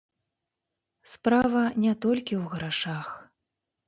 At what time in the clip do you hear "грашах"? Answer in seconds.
2.55-3.07